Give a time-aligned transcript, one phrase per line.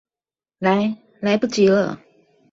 [0.57, 2.01] 來、來不及了